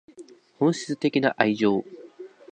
[0.57, 1.85] 本質的な愛情